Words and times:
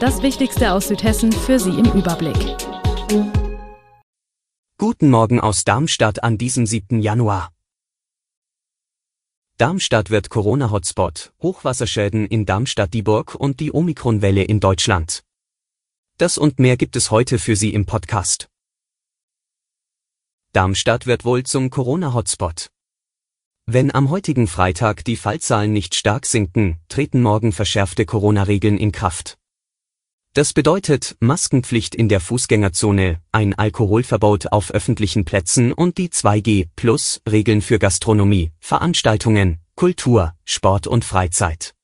Das 0.00 0.22
Wichtigste 0.22 0.72
aus 0.74 0.86
Südhessen 0.86 1.32
für 1.32 1.58
Sie 1.58 1.70
im 1.70 1.86
Überblick. 1.86 2.36
Guten 4.78 5.10
Morgen 5.10 5.40
aus 5.40 5.64
Darmstadt 5.64 6.22
an 6.22 6.38
diesem 6.38 6.66
7. 6.66 7.00
Januar. 7.00 7.52
Darmstadt 9.56 10.10
wird 10.10 10.30
Corona-Hotspot, 10.30 11.32
Hochwasserschäden 11.42 12.28
in 12.28 12.46
Darmstadt-Dieburg 12.46 13.34
und 13.34 13.58
die 13.58 13.74
Omikronwelle 13.74 14.44
in 14.44 14.60
Deutschland. 14.60 15.24
Das 16.16 16.38
und 16.38 16.60
mehr 16.60 16.76
gibt 16.76 16.94
es 16.94 17.10
heute 17.10 17.40
für 17.40 17.56
Sie 17.56 17.74
im 17.74 17.84
Podcast. 17.84 18.48
Darmstadt 20.52 21.06
wird 21.06 21.24
wohl 21.24 21.42
zum 21.42 21.70
Corona-Hotspot. 21.70 22.70
Wenn 23.66 23.92
am 23.92 24.10
heutigen 24.10 24.46
Freitag 24.46 25.04
die 25.04 25.16
Fallzahlen 25.16 25.72
nicht 25.72 25.96
stark 25.96 26.24
sinken, 26.24 26.78
treten 26.86 27.20
morgen 27.20 27.50
verschärfte 27.50 28.06
Corona-Regeln 28.06 28.78
in 28.78 28.92
Kraft. 28.92 29.38
Das 30.38 30.52
bedeutet 30.52 31.16
Maskenpflicht 31.18 31.96
in 31.96 32.08
der 32.08 32.20
Fußgängerzone, 32.20 33.20
ein 33.32 33.54
Alkoholverbot 33.54 34.52
auf 34.52 34.70
öffentlichen 34.70 35.24
Plätzen 35.24 35.72
und 35.72 35.98
die 35.98 36.10
2G 36.10 36.68
plus 36.76 37.20
Regeln 37.28 37.60
für 37.60 37.80
Gastronomie, 37.80 38.52
Veranstaltungen, 38.60 39.58
Kultur, 39.74 40.36
Sport 40.44 40.86
und 40.86 41.04
Freizeit. 41.04 41.74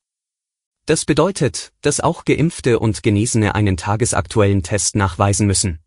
Das 0.85 1.03
bedeutet, 1.03 1.73
dass 1.81 1.99
auch 1.99 2.23
Geimpfte 2.23 2.79
und 2.79 3.03
Genesene 3.03 3.55
einen 3.55 3.75
tagesaktuellen 3.75 4.63
Test 4.63 4.95
nachweisen 4.95 5.47
müssen. 5.47 5.79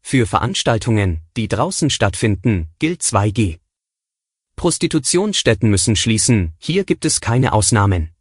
Für 0.00 0.28
Veranstaltungen, 0.28 1.22
die 1.36 1.48
draußen 1.48 1.90
stattfinden, 1.90 2.68
gilt 2.78 3.02
2G. 3.02 3.58
Prostitutionsstätten 4.54 5.68
müssen 5.68 5.96
schließen, 5.96 6.52
hier 6.56 6.84
gibt 6.84 7.04
es 7.04 7.20
keine 7.20 7.52
Ausnahmen. 7.52 8.13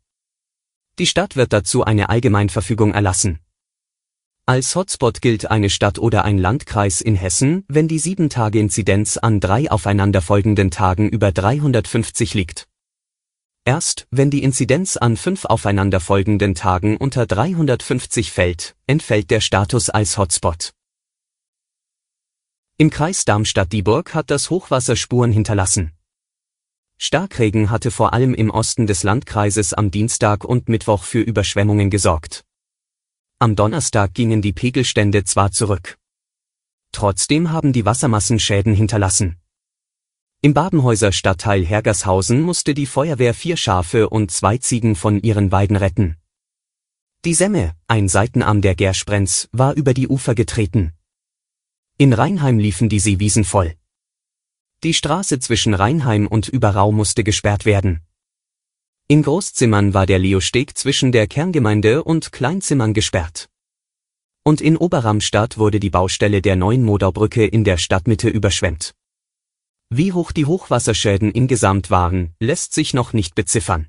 Die 0.99 1.07
Stadt 1.07 1.35
wird 1.35 1.53
dazu 1.53 1.83
eine 1.83 2.09
Allgemeinverfügung 2.09 2.93
erlassen. 2.93 3.39
Als 4.45 4.75
Hotspot 4.75 5.21
gilt 5.21 5.49
eine 5.49 5.69
Stadt 5.71 5.97
oder 5.97 6.23
ein 6.23 6.37
Landkreis 6.37 7.01
in 7.01 7.15
Hessen, 7.15 7.63
wenn 7.67 7.87
die 7.87 7.99
7-Tage-Inzidenz 7.99 9.17
an 9.17 9.39
drei 9.39 9.71
aufeinanderfolgenden 9.71 10.69
Tagen 10.69 11.09
über 11.09 11.31
350 11.31 12.35
liegt. 12.35 12.67
Erst, 13.65 14.05
wenn 14.11 14.29
die 14.29 14.43
Inzidenz 14.43 14.97
an 14.97 15.15
fünf 15.17 15.45
aufeinanderfolgenden 15.45 16.53
Tagen 16.53 16.97
unter 16.97 17.25
350 17.25 18.31
fällt, 18.31 18.75
entfällt 18.85 19.31
der 19.31 19.39
Status 19.39 19.89
als 19.89 20.17
Hotspot. 20.17 20.73
Im 22.77 22.89
Kreis 22.89 23.23
Darmstadt-Dieburg 23.23 24.13
hat 24.13 24.29
das 24.29 24.49
Hochwasser 24.49 24.97
Spuren 24.97 25.31
hinterlassen. 25.31 25.93
Starkregen 27.05 27.69
hatte 27.69 27.91
vor 27.91 28.13
allem 28.13 28.33
im 28.33 28.49
Osten 28.49 28.87
des 28.87 29.03
Landkreises 29.03 29.73
am 29.73 29.91
Dienstag 29.91 30.45
und 30.45 30.69
Mittwoch 30.69 31.03
für 31.03 31.19
Überschwemmungen 31.19 31.89
gesorgt. 31.89 32.45
Am 33.39 33.57
Donnerstag 33.57 34.13
gingen 34.13 34.41
die 34.41 34.53
Pegelstände 34.53 35.25
zwar 35.25 35.51
zurück. 35.51 35.97
Trotzdem 36.93 37.51
haben 37.51 37.73
die 37.73 37.83
Wassermassen 37.83 38.39
Schäden 38.39 38.73
hinterlassen. 38.73 39.35
Im 40.41 40.53
Babenhäuser 40.53 41.11
Stadtteil 41.11 41.65
Hergershausen 41.65 42.39
musste 42.39 42.73
die 42.73 42.85
Feuerwehr 42.85 43.33
vier 43.33 43.57
Schafe 43.57 44.07
und 44.07 44.31
zwei 44.31 44.57
Ziegen 44.59 44.95
von 44.95 45.21
ihren 45.21 45.51
Weiden 45.51 45.75
retten. 45.75 46.15
Die 47.25 47.33
Semme, 47.33 47.75
ein 47.89 48.07
Seitenarm 48.07 48.61
der 48.61 48.75
Gersprenz, 48.75 49.49
war 49.51 49.73
über 49.73 49.93
die 49.93 50.07
Ufer 50.07 50.35
getreten. 50.35 50.93
In 51.97 52.13
Rheinheim 52.13 52.59
liefen 52.59 52.87
die 52.87 52.99
Seewiesen 52.99 53.43
voll. 53.43 53.75
Die 54.83 54.93
Straße 54.93 55.39
zwischen 55.39 55.73
Rheinheim 55.73 56.27
und 56.27 56.49
Überrau 56.49 56.91
musste 56.91 57.23
gesperrt 57.23 57.63
werden. 57.63 58.01
In 59.07 59.23
Großzimmern 59.23 59.93
war 59.93 60.05
der 60.05 60.19
Leosteg 60.19 60.77
zwischen 60.77 61.13
der 61.13 61.25
Kerngemeinde 61.25 62.03
und 62.03 62.33
Kleinzimmern 62.33 62.93
gesperrt. 62.93 63.49
Und 64.43 64.59
in 64.59 64.75
Oberramstadt 64.75 65.57
wurde 65.57 65.79
die 65.79 65.89
Baustelle 65.89 66.41
der 66.41 66.57
neuen 66.57 66.83
Modaubrücke 66.83 67.45
in 67.45 67.63
der 67.63 67.77
Stadtmitte 67.77 68.27
überschwemmt. 68.27 68.93
Wie 69.89 70.11
hoch 70.11 70.33
die 70.33 70.45
Hochwasserschäden 70.45 71.31
insgesamt 71.31 71.89
waren, 71.89 72.35
lässt 72.39 72.73
sich 72.73 72.93
noch 72.93 73.13
nicht 73.13 73.35
beziffern. 73.35 73.87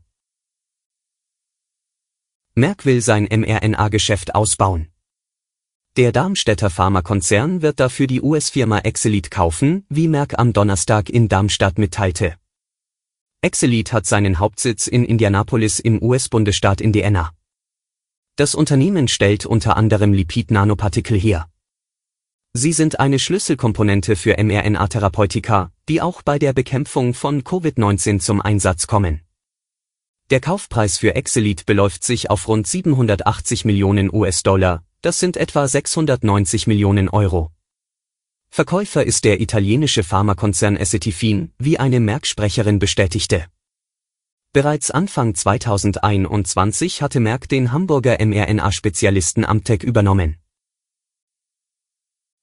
Merck 2.55 2.85
will 2.85 3.01
sein 3.01 3.25
mRNA-Geschäft 3.25 4.37
ausbauen. 4.37 4.94
Der 5.97 6.11
Darmstädter 6.11 6.71
Pharmakonzern 6.71 7.63
wird 7.63 7.79
dafür 7.79 8.09
die 8.09 8.21
US-Firma 8.21 8.81
Exelit 8.81 9.31
kaufen, 9.31 9.87
wie 9.89 10.09
Merck 10.09 10.37
am 10.37 10.53
Donnerstag 10.53 11.09
in 11.09 11.29
Darmstadt 11.29 11.79
mitteilte. 11.79 12.35
Exelit 13.43 13.93
hat 13.93 14.05
seinen 14.05 14.41
Hauptsitz 14.41 14.89
in 14.89 15.05
Indianapolis 15.05 15.79
im 15.79 16.03
US-Bundesstaat 16.03 16.81
Indiana. 16.81 17.31
Das 18.35 18.57
Unternehmen 18.57 19.07
stellt 19.07 19.47
unter 19.47 19.77
anderem 19.77 20.13
Lipid-Nanopartikel 20.13 21.17
her. 21.17 21.47
Sie 22.55 22.73
sind 22.73 22.99
eine 22.99 23.21
Schlüsselkomponente 23.21 24.17
für 24.17 24.35
mRNA-Therapeutika, 24.37 25.71
die 25.89 26.03
auch 26.03 26.23
bei 26.23 26.41
der 26.41 26.55
Bekämpfung 26.55 27.15
von 27.15 27.43
Covid-19 27.43 28.19
zum 28.19 28.41
Einsatz 28.41 28.89
kommen. 28.89 29.21
Der 30.35 30.41
Kaufpreis 30.41 30.99
für 30.99 31.15
Exelit 31.15 31.65
beläuft 31.65 32.03
sich 32.03 32.29
auf 32.29 32.49
rund 32.49 32.67
780 32.67 33.65
Millionen 33.65 34.13
US-Dollar, 34.13 34.83
das 35.01 35.21
sind 35.21 35.37
etwa 35.37 35.69
690 35.69 36.67
Millionen 36.67 37.09
Euro. 37.09 37.53
Verkäufer 38.51 39.05
ist 39.05 39.25
der 39.25 39.41
italienische 39.41 40.03
Pharmakonzern 40.03 40.77
Essetifin, 40.77 41.53
wie 41.59 41.79
eine 41.79 42.01
Merck-Sprecherin 42.01 42.81
bestätigte. 42.81 43.47
Bereits 44.53 44.91
Anfang 44.91 45.37
2021 45.37 47.01
hatte 47.01 47.21
Merck 47.21 47.49
den 47.49 47.71
Hamburger 47.71 48.17
mRNA-Spezialisten 48.19 49.45
Amtec 49.45 49.85
übernommen. 49.85 50.39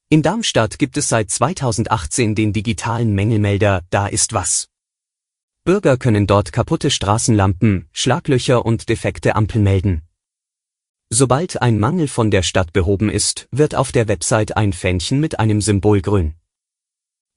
In 0.08 0.22
Darmstadt 0.22 0.80
gibt 0.80 0.96
es 0.96 1.10
seit 1.10 1.30
2018 1.30 2.36
den 2.36 2.54
digitalen 2.54 3.14
Mängelmelder 3.14 3.82
Da 3.90 4.08
ist 4.08 4.32
was. 4.32 4.71
Bürger 5.64 5.98
können 5.98 6.26
dort 6.26 6.52
kaputte 6.52 6.90
Straßenlampen, 6.90 7.88
Schlaglöcher 7.94 8.66
und 8.66 8.90
defekte 8.90 9.36
Ampeln 9.36 9.64
melden. 9.64 10.02
Sobald 11.12 11.62
ein 11.62 11.80
Mangel 11.80 12.08
von 12.08 12.32
der 12.32 12.42
Stadt 12.42 12.74
behoben 12.74 13.10
ist, 13.12 13.48
wird 13.52 13.76
auf 13.76 13.92
der 13.92 14.08
Website 14.08 14.58
ein 14.58 14.74
Fähnchen 14.74 15.20
mit 15.20 15.40
einem 15.40 15.62
Symbol 15.62 16.02
grün. 16.02 16.34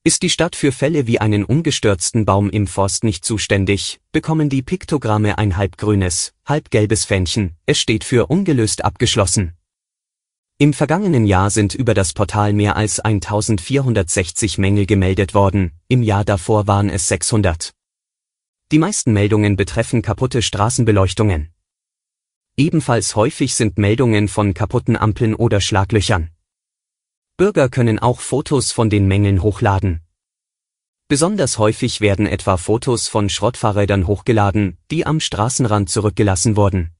Ist 0.04 0.22
die 0.22 0.30
Stadt 0.30 0.56
für 0.56 0.72
Fälle 0.72 1.06
wie 1.06 1.20
einen 1.20 1.44
umgestürzten 1.44 2.24
Baum 2.24 2.48
im 2.48 2.66
Forst 2.66 3.04
nicht 3.04 3.26
zuständig, 3.26 4.00
bekommen 4.10 4.48
die 4.48 4.62
Piktogramme 4.62 5.36
ein 5.36 5.58
halbgrünes, 5.58 6.32
halbgelbes 6.46 7.04
Fähnchen, 7.04 7.56
es 7.66 7.78
steht 7.78 8.04
für 8.04 8.28
ungelöst 8.28 8.86
abgeschlossen. 8.86 9.52
Im 10.56 10.72
vergangenen 10.72 11.26
Jahr 11.26 11.50
sind 11.50 11.74
über 11.74 11.92
das 11.92 12.14
Portal 12.14 12.54
mehr 12.54 12.76
als 12.76 13.00
1460 13.00 14.56
Mängel 14.56 14.86
gemeldet 14.86 15.34
worden, 15.34 15.72
im 15.88 16.02
Jahr 16.02 16.24
davor 16.24 16.66
waren 16.66 16.88
es 16.88 17.06
600. 17.08 17.74
Die 18.74 18.80
meisten 18.80 19.12
Meldungen 19.12 19.54
betreffen 19.54 20.02
kaputte 20.02 20.42
Straßenbeleuchtungen. 20.42 21.54
Ebenfalls 22.56 23.14
häufig 23.14 23.54
sind 23.54 23.78
Meldungen 23.78 24.26
von 24.26 24.52
kaputten 24.52 24.96
Ampeln 24.96 25.36
oder 25.36 25.60
Schlaglöchern. 25.60 26.32
Bürger 27.36 27.68
können 27.68 28.00
auch 28.00 28.18
Fotos 28.18 28.72
von 28.72 28.90
den 28.90 29.06
Mängeln 29.06 29.44
hochladen. 29.44 30.00
Besonders 31.06 31.58
häufig 31.58 32.00
werden 32.00 32.26
etwa 32.26 32.56
Fotos 32.56 33.06
von 33.06 33.28
Schrottfahrrädern 33.28 34.08
hochgeladen, 34.08 34.76
die 34.90 35.06
am 35.06 35.20
Straßenrand 35.20 35.88
zurückgelassen 35.88 36.56
wurden. 36.56 36.90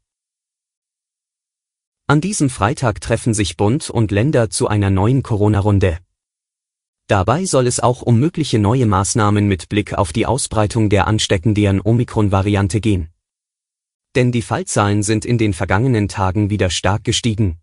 An 2.06 2.20
diesem 2.20 2.50
Freitag 2.50 3.00
treffen 3.00 3.34
sich 3.34 3.56
Bund 3.56 3.90
und 3.90 4.12
Länder 4.12 4.48
zu 4.48 4.68
einer 4.68 4.90
neuen 4.90 5.24
Corona-Runde. 5.24 5.98
Dabei 7.06 7.44
soll 7.44 7.66
es 7.66 7.80
auch 7.80 8.02
um 8.02 8.18
mögliche 8.18 8.58
neue 8.58 8.86
Maßnahmen 8.86 9.46
mit 9.46 9.68
Blick 9.68 9.94
auf 9.94 10.12
die 10.12 10.26
Ausbreitung 10.26 10.88
der 10.88 11.06
ansteckenden 11.06 11.80
Omikron-Variante 11.82 12.80
gehen 12.80 13.08
denn 14.14 14.30
die 14.30 14.42
Fallzahlen 14.42 15.02
sind 15.02 15.24
in 15.24 15.38
den 15.38 15.52
vergangenen 15.52 16.08
Tagen 16.08 16.50
wieder 16.50 16.70
stark 16.70 17.04
gestiegen. 17.04 17.58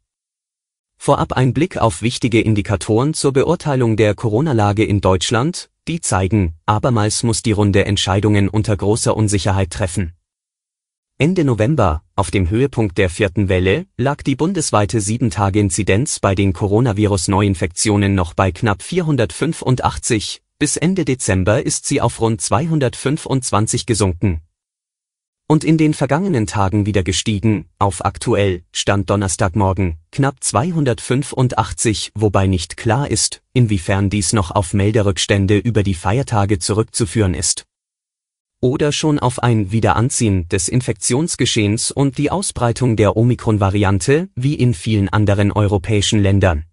Vorab 0.98 1.34
ein 1.34 1.54
Blick 1.54 1.78
auf 1.78 2.02
wichtige 2.02 2.42
Indikatoren 2.42 3.14
zur 3.14 3.34
Beurteilung 3.34 3.98
der 3.98 4.14
Corona-Lage 4.14 4.84
in 4.84 5.02
Deutschland, 5.02 5.70
die 5.88 6.00
zeigen, 6.00 6.56
abermals 6.66 7.24
muss 7.24 7.42
die 7.42 7.54
Runde 7.54 7.86
Entscheidungen 7.86 8.50
unter 8.50 8.78
großer 8.78 9.16
Unsicherheit 9.16 9.72
treffen. 9.72 10.14
Ende 11.22 11.44
November, 11.44 12.02
auf 12.16 12.32
dem 12.32 12.50
Höhepunkt 12.50 12.98
der 12.98 13.08
vierten 13.08 13.48
Welle, 13.48 13.86
lag 13.96 14.24
die 14.24 14.36
bundesweite 14.36 14.98
7-Tage-Inzidenz 14.98 16.18
bei 16.18 16.34
den 16.34 16.52
Coronavirus-Neuinfektionen 16.52 18.16
noch 18.16 18.34
bei 18.34 18.52
knapp 18.52 18.82
485, 18.82 20.42
bis 20.58 20.78
Ende 20.78 21.06
Dezember 21.06 21.64
ist 21.64 21.86
sie 21.86 22.02
auf 22.02 22.20
rund 22.22 22.42
225 22.42 23.86
gesunken. 23.86 24.42
Und 25.48 25.64
in 25.64 25.78
den 25.78 25.94
vergangenen 25.94 26.48
Tagen 26.48 26.88
wieder 26.88 27.04
gestiegen, 27.04 27.66
auf 27.78 28.04
aktuell, 28.04 28.64
Stand 28.72 29.08
Donnerstagmorgen, 29.12 29.98
knapp 30.12 30.44
285, 30.44 32.14
wobei 32.16 32.48
nicht 32.48 32.78
klar 32.78 33.12
ist, 33.12 33.44
inwiefern 33.54 34.10
dies 34.10 34.34
noch 34.34 34.50
auf 34.50 34.74
Melderückstände 34.74 35.60
über 35.60 35.84
die 35.84 35.94
Feiertage 35.94 36.58
zurückzuführen 36.58 37.36
ist 37.36 37.68
oder 38.62 38.92
schon 38.92 39.20
auf 39.20 39.44
ein 39.44 39.72
Wiederanziehen 39.72 40.48
des 40.48 40.70
Infektionsgeschehens 40.70 41.92
und 41.92 42.18
die 42.18 42.32
Ausbreitung 42.32 42.96
der 42.96 43.18
Omikron-Variante, 43.18 44.30
wie 44.36 44.54
in 44.54 44.74
vielen 44.74 45.10
anderen 45.10 45.52
europäischen 45.52 46.22
Ländern. 46.22 46.66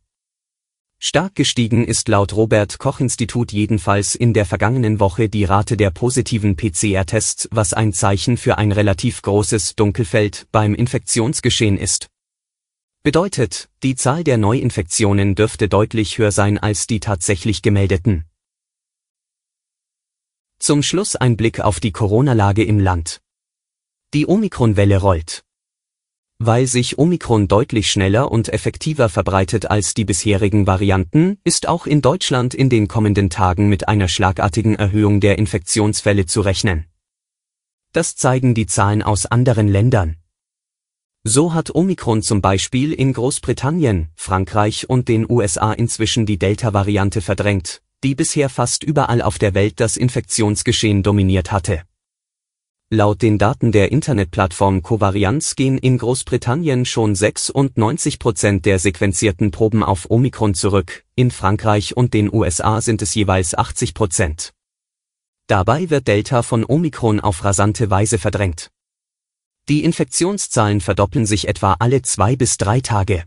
Stark 1.01 1.37
gestiegen 1.37 1.85
ist 1.85 2.09
laut 2.09 2.35
Robert 2.35 2.79
Koch 2.79 3.01
Institut 3.01 3.53
jedenfalls 3.53 4.15
in 4.15 4.35
der 4.35 4.45
vergangenen 4.45 5.01
Woche 5.01 5.29
die 5.29 5.45
Rate 5.45 5.77
der 5.77 5.91
positiven 5.91 6.57
PCR-Tests, 6.57 7.49
was 7.53 7.73
ein 7.73 7.93
Zeichen 7.93 8.37
für 8.37 8.59
ein 8.59 8.73
relativ 8.73 9.23
großes 9.23 9.77
Dunkelfeld 9.77 10.49
beim 10.51 10.75
Infektionsgeschehen 10.75 11.79
ist. 11.79 12.09
Bedeutet, 13.05 13.69
die 13.85 13.95
Zahl 13.95 14.25
der 14.25 14.39
Neuinfektionen 14.39 15.37
dürfte 15.37 15.69
deutlich 15.69 16.19
höher 16.19 16.33
sein 16.33 16.59
als 16.59 16.89
die 16.89 16.99
tatsächlich 16.99 17.63
gemeldeten. 17.63 18.28
Zum 20.69 20.83
Schluss 20.83 21.17
ein 21.17 21.39
Blick 21.39 21.61
auf 21.61 21.81
die 21.81 21.93
Corona-Lage 21.93 22.63
im 22.63 22.79
Land. 22.79 23.23
Die 24.13 24.29
Omikron-Welle 24.29 24.99
rollt. 24.99 25.43
Weil 26.39 26.67
sich 26.67 26.99
Omikron 26.99 27.49
deutlich 27.49 27.91
schneller 27.91 28.31
und 28.31 28.51
effektiver 28.51 29.09
verbreitet 29.09 29.71
als 29.71 29.95
die 29.95 30.05
bisherigen 30.05 30.67
Varianten, 30.67 31.39
ist 31.43 31.69
auch 31.69 31.87
in 31.87 32.03
Deutschland 32.03 32.53
in 32.53 32.69
den 32.69 32.87
kommenden 32.87 33.31
Tagen 33.31 33.71
mit 33.71 33.89
einer 33.89 34.09
schlagartigen 34.09 34.75
Erhöhung 34.75 35.21
der 35.21 35.39
Infektionsfälle 35.39 36.27
zu 36.27 36.43
rechnen. 36.43 36.85
Das 37.95 38.17
zeigen 38.17 38.53
die 38.53 38.67
Zahlen 38.67 39.03
aus 39.03 39.25
anderen 39.25 39.69
Ländern. 39.69 40.17
So 41.25 41.55
hat 41.55 41.75
Omikron 41.75 42.21
zum 42.21 42.43
Beispiel 42.43 42.93
in 42.93 43.15
Großbritannien, 43.15 44.11
Frankreich 44.17 44.91
und 44.91 45.09
den 45.09 45.25
USA 45.31 45.73
inzwischen 45.73 46.27
die 46.27 46.39
Delta-Variante 46.39 47.23
verdrängt, 47.23 47.81
die 48.05 48.15
bisher 48.15 48.49
fast 48.49 48.85
überall 48.85 49.23
auf 49.23 49.39
der 49.39 49.55
Welt 49.55 49.81
das 49.81 49.97
Infektionsgeschehen 49.97 51.03
dominiert 51.03 51.51
hatte. 51.53 51.83
Laut 52.91 53.21
den 53.21 53.37
Daten 53.37 53.71
der 53.71 53.93
Internetplattform 53.93 54.83
Covarianz 54.83 55.57
gehen 55.57 55.77
in 55.77 55.99
Großbritannien 55.99 56.87
schon 56.87 57.15
96 57.15 58.19
Prozent 58.19 58.65
der 58.65 58.79
sequenzierten 58.79 59.51
Proben 59.51 59.83
auf 59.83 60.11
Omikron 60.11 60.55
zurück, 60.55 61.05
in 61.15 61.31
Frankreich 61.31 61.97
und 61.97 62.15
den 62.15 62.33
USA 62.33 62.81
sind 62.81 63.03
es 63.03 63.15
jeweils 63.15 63.55
80 63.55 63.93
Prozent. 63.93 64.55
Dabei 65.49 65.91
wird 65.91 66.09
Delta 66.09 66.43
von 66.43 66.65
Omikron 66.65 67.21
auf 67.21 67.45
rasante 67.45 67.91
Weise 67.91 68.19
verdrängt. 68.19 68.71
Die 69.69 69.85
Infektionszahlen 69.85 70.81
verdoppeln 70.81 71.27
sich 71.27 71.47
etwa 71.47 71.77
alle 71.79 72.01
zwei 72.01 72.37
bis 72.37 72.57
drei 72.57 72.81
Tage. 72.81 73.25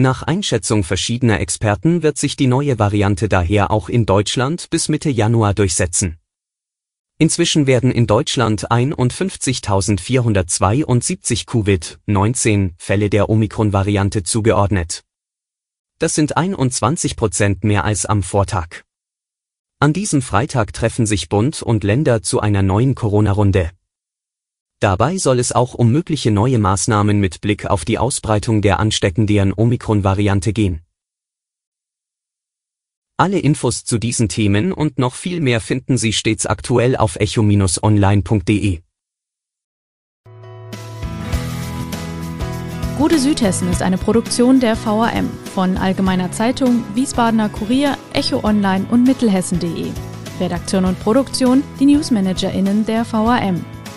Nach 0.00 0.22
Einschätzung 0.22 0.84
verschiedener 0.84 1.40
Experten 1.40 2.04
wird 2.04 2.18
sich 2.18 2.36
die 2.36 2.46
neue 2.46 2.78
Variante 2.78 3.28
daher 3.28 3.72
auch 3.72 3.88
in 3.88 4.06
Deutschland 4.06 4.70
bis 4.70 4.88
Mitte 4.88 5.10
Januar 5.10 5.54
durchsetzen. 5.54 6.18
Inzwischen 7.18 7.66
werden 7.66 7.90
in 7.90 8.06
Deutschland 8.06 8.70
51.472 8.70 11.48
Covid-19 11.48 12.74
Fälle 12.78 13.10
der 13.10 13.28
Omikron-Variante 13.28 14.22
zugeordnet. 14.22 15.02
Das 15.98 16.14
sind 16.14 16.36
21 16.36 17.16
Prozent 17.16 17.64
mehr 17.64 17.84
als 17.84 18.06
am 18.06 18.22
Vortag. 18.22 18.84
An 19.80 19.92
diesem 19.92 20.22
Freitag 20.22 20.74
treffen 20.74 21.06
sich 21.06 21.28
Bund 21.28 21.60
und 21.60 21.82
Länder 21.82 22.22
zu 22.22 22.38
einer 22.38 22.62
neuen 22.62 22.94
Corona-Runde. 22.94 23.72
Dabei 24.80 25.18
soll 25.18 25.40
es 25.40 25.50
auch 25.50 25.74
um 25.74 25.90
mögliche 25.90 26.30
neue 26.30 26.60
Maßnahmen 26.60 27.18
mit 27.18 27.40
Blick 27.40 27.66
auf 27.66 27.84
die 27.84 27.98
Ausbreitung 27.98 28.62
der 28.62 28.78
ansteckenden 28.78 29.52
Omikron-Variante 29.52 30.52
gehen. 30.52 30.82
Alle 33.16 33.40
Infos 33.40 33.84
zu 33.84 33.98
diesen 33.98 34.28
Themen 34.28 34.72
und 34.72 35.00
noch 35.00 35.16
viel 35.16 35.40
mehr 35.40 35.60
finden 35.60 35.98
Sie 35.98 36.12
stets 36.12 36.46
aktuell 36.46 36.96
auf 36.96 37.16
echo-online.de. 37.16 38.80
Gute 42.96 43.18
Südhessen 43.18 43.70
ist 43.70 43.82
eine 43.82 43.98
Produktion 43.98 44.60
der 44.60 44.76
VAM 44.76 45.28
von 45.54 45.76
Allgemeiner 45.76 46.30
Zeitung, 46.30 46.84
Wiesbadener 46.94 47.48
Kurier, 47.48 47.96
Echo 48.12 48.44
Online 48.44 48.86
und 48.90 49.02
Mittelhessen.de. 49.04 49.90
Redaktion 50.38 50.84
und 50.84 51.00
Produktion 51.00 51.64
die 51.80 51.86
NewsmanagerInnen 51.86 52.86
der 52.86 53.04
VAM. 53.04 53.64